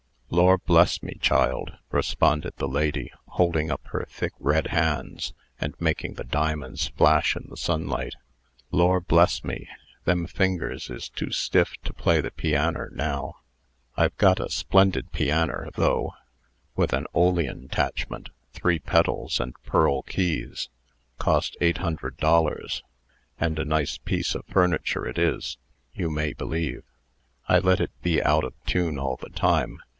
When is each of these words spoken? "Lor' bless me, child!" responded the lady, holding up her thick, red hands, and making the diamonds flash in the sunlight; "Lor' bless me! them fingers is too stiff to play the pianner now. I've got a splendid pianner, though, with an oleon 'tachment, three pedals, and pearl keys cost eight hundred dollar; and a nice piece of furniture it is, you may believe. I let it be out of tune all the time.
"Lor' 0.31 0.57
bless 0.57 1.03
me, 1.03 1.17
child!" 1.19 1.73
responded 1.91 2.53
the 2.55 2.67
lady, 2.67 3.11
holding 3.27 3.69
up 3.69 3.85
her 3.87 4.07
thick, 4.09 4.31
red 4.39 4.67
hands, 4.67 5.33
and 5.59 5.75
making 5.77 6.13
the 6.13 6.23
diamonds 6.23 6.87
flash 6.87 7.35
in 7.35 7.45
the 7.49 7.57
sunlight; 7.57 8.15
"Lor' 8.71 9.01
bless 9.01 9.43
me! 9.43 9.67
them 10.05 10.25
fingers 10.25 10.89
is 10.89 11.09
too 11.09 11.31
stiff 11.31 11.73
to 11.83 11.93
play 11.93 12.19
the 12.19 12.31
pianner 12.31 12.89
now. 12.93 13.35
I've 13.97 14.15
got 14.17 14.39
a 14.39 14.49
splendid 14.49 15.11
pianner, 15.11 15.69
though, 15.75 16.13
with 16.75 16.93
an 16.93 17.05
oleon 17.13 17.67
'tachment, 17.67 18.29
three 18.53 18.79
pedals, 18.79 19.39
and 19.39 19.53
pearl 19.63 20.01
keys 20.01 20.69
cost 21.19 21.57
eight 21.61 21.79
hundred 21.79 22.17
dollar; 22.17 22.59
and 23.37 23.59
a 23.59 23.65
nice 23.65 23.97
piece 23.97 24.33
of 24.33 24.47
furniture 24.47 25.05
it 25.05 25.19
is, 25.19 25.57
you 25.93 26.09
may 26.09 26.33
believe. 26.33 26.83
I 27.49 27.59
let 27.59 27.81
it 27.81 27.91
be 28.01 28.23
out 28.23 28.45
of 28.45 28.55
tune 28.65 28.97
all 28.97 29.17
the 29.17 29.29
time. 29.29 29.81